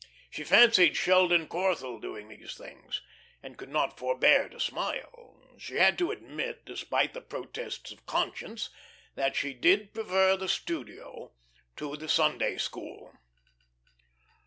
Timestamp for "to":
4.49-4.59, 5.99-6.09, 11.75-11.95